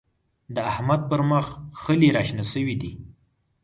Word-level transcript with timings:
د 0.55 0.57
احمد 0.71 1.01
پر 1.09 1.21
مخ 1.29 1.45
خلي 1.81 2.09
راشنه 2.17 2.43
شوي 2.51 2.75
دی. 2.81 2.91